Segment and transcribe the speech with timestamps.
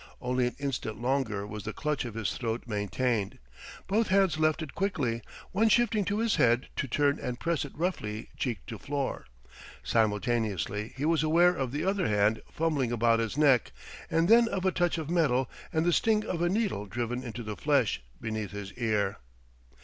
[0.19, 3.37] Only an instant longer was the clutch on his throat maintained.
[3.85, 7.77] Both hands left it quickly, one shifting to his head to turn and press it
[7.77, 9.27] roughly cheek to floor.
[9.83, 13.73] Simultaneously he was aware of the other hand fumbling about his neck,
[14.09, 17.43] and then of a touch of metal and the sting of a needle driven into
[17.43, 19.17] the flesh beneath his ear.